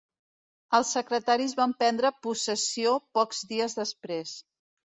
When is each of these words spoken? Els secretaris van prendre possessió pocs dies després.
Els 0.77 0.93
secretaris 0.97 1.53
van 1.59 1.75
prendre 1.83 2.13
possessió 2.29 2.97
pocs 3.19 3.47
dies 3.53 3.81
després. 3.85 4.35